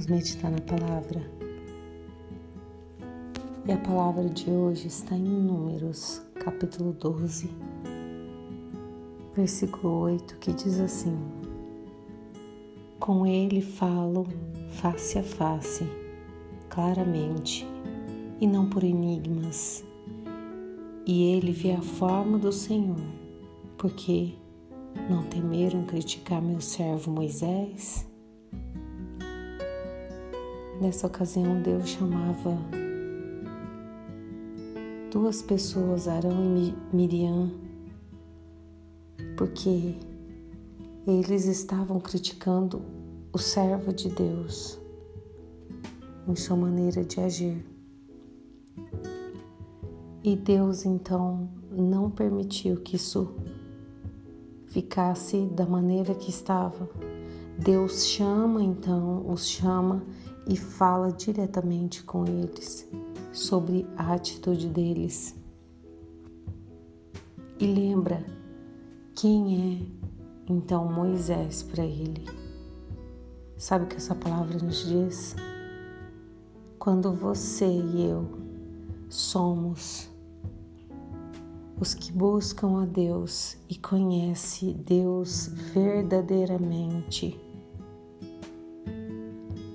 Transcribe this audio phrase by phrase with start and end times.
[0.00, 1.30] Vamos meditar na palavra.
[3.66, 7.50] E a palavra de hoje está em Números, capítulo 12,
[9.36, 11.18] versículo 8, que diz assim:
[12.98, 14.26] Com ele falo
[14.70, 15.84] face a face,
[16.70, 17.66] claramente,
[18.40, 19.84] e não por enigmas.
[21.04, 22.96] E ele vê a forma do Senhor,
[23.76, 24.32] porque
[25.10, 28.09] não temeram criticar meu servo Moisés?
[30.80, 32.56] Nessa ocasião, Deus chamava
[35.10, 37.50] duas pessoas, Arão e Miriam,
[39.36, 39.94] porque
[41.06, 42.80] eles estavam criticando
[43.30, 44.80] o servo de Deus
[46.26, 47.62] em sua maneira de agir.
[50.24, 53.34] E Deus então não permitiu que isso
[54.68, 56.88] ficasse da maneira que estava.
[57.60, 60.02] Deus chama então, os chama
[60.46, 62.88] e fala diretamente com eles
[63.34, 65.36] sobre a atitude deles.
[67.58, 68.24] E lembra
[69.14, 69.90] quem
[70.48, 72.24] é então Moisés para ele.
[73.58, 75.36] Sabe o que essa palavra nos diz?
[76.78, 78.26] Quando você e eu
[79.10, 80.08] somos
[81.78, 87.38] os que buscam a Deus e conhecem Deus verdadeiramente,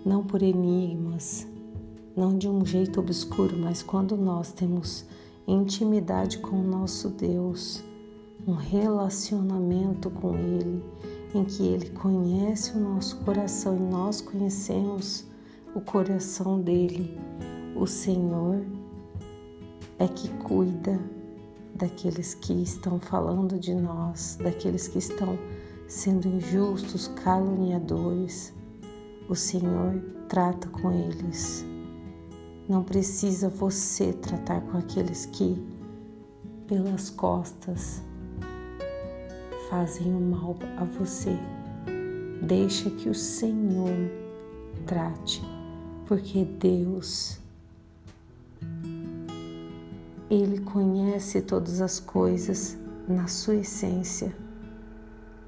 [0.06, 1.48] não por enigmas,
[2.16, 5.04] não de um jeito obscuro, mas quando nós temos
[5.48, 7.84] intimidade com o nosso Deus,
[8.48, 10.84] um relacionamento com Ele,
[11.34, 15.26] em que Ele conhece o nosso coração e nós conhecemos
[15.74, 17.18] o coração dele.
[17.76, 18.64] O Senhor
[19.98, 21.00] é que cuida
[21.74, 25.38] daqueles que estão falando de nós, daqueles que estão
[25.88, 28.54] sendo injustos, caluniadores
[29.28, 31.66] o Senhor trata com eles.
[32.68, 35.64] Não precisa você tratar com aqueles que,
[36.68, 38.02] pelas costas,
[39.70, 41.38] fazem o mal a você.
[42.42, 43.96] Deixa que o Senhor
[44.86, 45.42] trate,
[46.08, 47.40] porque Deus,
[50.30, 52.78] Ele conhece todas as coisas
[53.08, 54.36] na sua essência,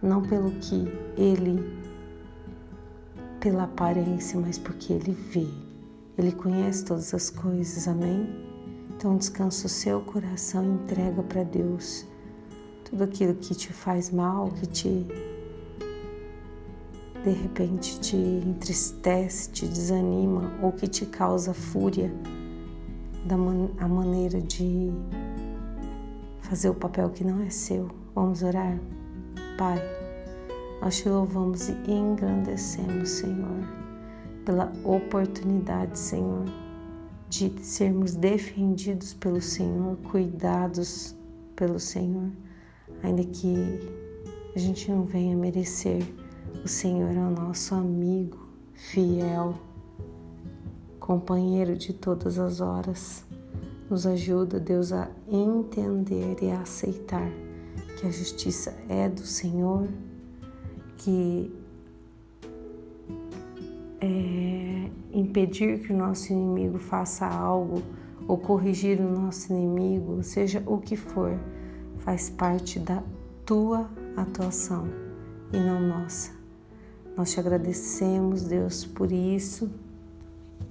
[0.01, 0.87] não pelo que
[1.17, 1.86] Ele
[3.39, 5.47] pela aparência, mas porque Ele vê.
[6.17, 8.27] Ele conhece todas as coisas, amém?
[8.89, 12.05] Então descansa o seu coração e entrega para Deus
[12.83, 15.05] tudo aquilo que te faz mal, que te
[17.23, 22.11] de repente te entristece, te desanima ou que te causa fúria
[23.25, 24.91] da man a maneira de
[26.39, 27.89] fazer o papel que não é seu.
[28.15, 28.79] Vamos orar?
[29.57, 29.81] Pai,
[30.81, 33.63] nós te louvamos e engrandecemos, Senhor,
[34.45, 36.45] pela oportunidade, Senhor,
[37.27, 41.16] de sermos defendidos pelo Senhor, cuidados
[41.55, 42.31] pelo Senhor,
[43.03, 43.55] ainda que
[44.55, 46.03] a gente não venha merecer.
[46.63, 49.55] O Senhor é o nosso amigo, fiel,
[50.99, 53.25] companheiro de todas as horas.
[53.89, 57.29] Nos ajuda, Deus, a entender e a aceitar
[57.99, 59.87] que a justiça é do Senhor
[60.97, 61.52] que
[64.02, 67.81] é, impedir que o nosso inimigo faça algo
[68.28, 71.40] ou corrigir o nosso inimigo, seja o que for,
[72.00, 73.02] faz parte da
[73.46, 74.88] tua atuação
[75.53, 76.31] e não nossa.
[77.16, 79.72] Nós te agradecemos, Deus, por isso,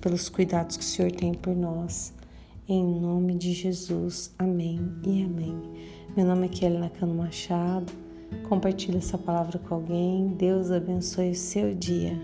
[0.01, 2.15] pelos cuidados que o Senhor tem por nós.
[2.69, 5.57] Em nome de Jesus, amém e amém.
[6.17, 7.93] Meu nome é Kelly Nakano Machado
[8.49, 10.29] Compartilhe essa palavra com alguém.
[10.29, 12.19] Deus abençoe o seu dia.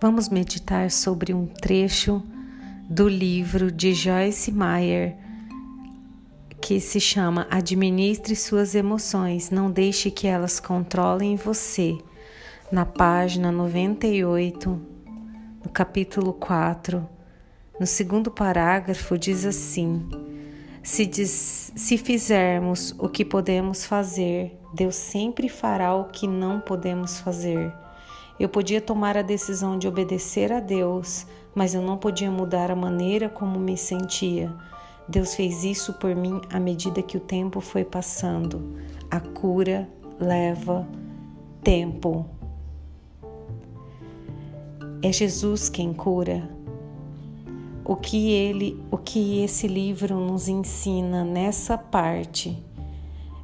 [0.00, 2.22] Vamos meditar sobre um trecho
[2.88, 5.16] do livro de Joyce Meyer
[6.60, 11.98] que se chama Administre suas emoções, não deixe que elas controlem você
[12.70, 14.70] na página 98,
[15.64, 17.04] no capítulo 4,
[17.80, 20.08] no segundo parágrafo, diz assim:
[20.82, 27.18] se, diz, se fizermos o que podemos fazer, Deus sempre fará o que não podemos
[27.18, 27.72] fazer.
[28.38, 32.76] Eu podia tomar a decisão de obedecer a Deus, mas eu não podia mudar a
[32.76, 34.54] maneira como me sentia.
[35.08, 38.78] Deus fez isso por mim à medida que o tempo foi passando.
[39.10, 39.88] A cura
[40.20, 40.88] leva
[41.62, 42.39] tempo.
[45.02, 46.48] É Jesus quem cura.
[47.84, 52.62] o que ele, o que esse livro nos ensina nessa parte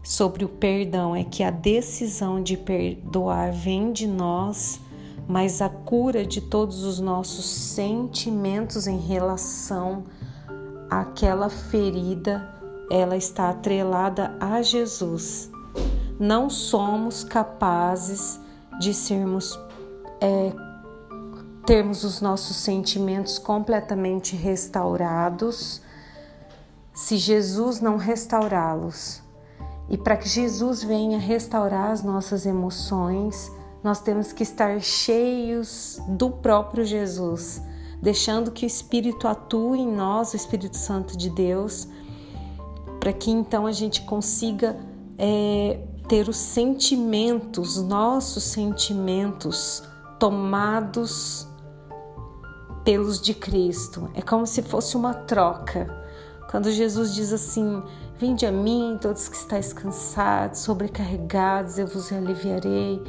[0.04, 4.80] sobre o perdão é que a decisão de perdoar vem de nós,
[5.26, 10.04] mas a cura de todos os nossos sentimentos em relação
[10.88, 12.48] àquela ferida,
[12.88, 15.50] ela está atrelada a Jesus.
[16.20, 18.38] Não somos capazes
[18.78, 19.58] de sermos
[20.20, 20.52] é,
[21.66, 25.82] termos os nossos sentimentos completamente restaurados
[26.94, 29.20] se Jesus não restaurá-los.
[29.88, 33.50] E para que Jesus venha restaurar as nossas emoções,
[33.82, 37.60] nós temos que estar cheios do próprio Jesus,
[38.00, 41.88] deixando que o Espírito atue em nós, o Espírito Santo de Deus,
[43.00, 44.76] para que então a gente consiga
[45.18, 49.82] é, ter os sentimentos, nossos sentimentos,
[50.18, 51.46] tomados
[52.86, 54.08] pelos de Cristo.
[54.14, 55.92] É como se fosse uma troca.
[56.48, 57.82] Quando Jesus diz assim:
[58.16, 63.02] Vinde a mim, todos que estáis cansados, sobrecarregados, eu vos aliviarei.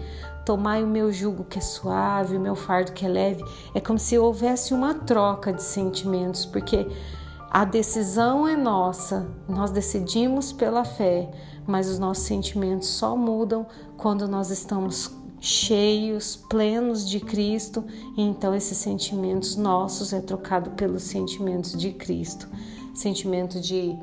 [0.43, 3.43] Tomai o meu jugo que é suave, o meu fardo que é leve.
[3.75, 6.87] É como se houvesse uma troca de sentimentos, porque
[7.51, 11.29] a decisão é nossa, nós decidimos pela fé,
[11.67, 17.83] mas os nossos sentimentos só mudam quando nós estamos cheios, plenos de Cristo,
[18.17, 22.47] então esses sentimentos nossos é trocado pelos sentimentos de Cristo,
[22.93, 23.97] sentimento de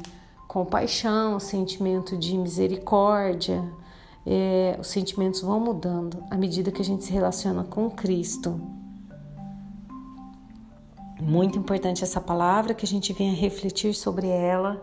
[0.47, 3.65] compaixão, sentimento de misericórdia.
[4.27, 8.59] É, os sentimentos vão mudando à medida que a gente se relaciona com Cristo.
[11.21, 14.83] Muito importante essa palavra, que a gente venha refletir sobre ela,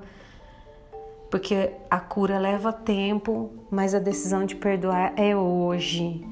[1.29, 6.30] porque a cura leva tempo, mas a decisão de perdoar é hoje.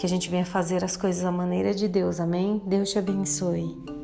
[0.00, 2.62] Que a gente venha fazer as coisas à maneira de Deus, amém?
[2.64, 3.99] Deus te abençoe.